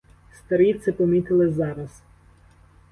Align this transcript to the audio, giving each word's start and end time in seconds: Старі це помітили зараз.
Старі 0.33 0.73
це 0.73 0.91
помітили 0.91 1.49
зараз. 1.49 2.03